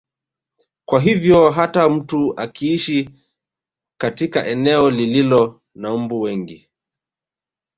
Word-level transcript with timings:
Kwa 0.85 1.01
hivyo 1.01 1.49
hata 1.51 1.89
mtu 1.89 2.33
akiishi 2.39 3.09
katika 3.97 4.47
eneo 4.47 4.91
lililo 4.91 5.61
na 5.75 5.97
mbu 5.97 6.21
wengi 6.21 6.69